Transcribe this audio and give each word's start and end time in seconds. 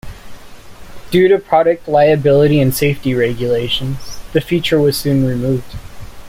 Due 1.11 1.27
to 1.27 1.37
product 1.37 1.87
liability 1.87 2.59
and 2.59 2.73
safety 2.73 3.13
regulations, 3.13 4.17
the 4.33 4.41
feature 4.41 4.79
was 4.79 4.97
soon 4.97 5.27
removed. 5.27 5.75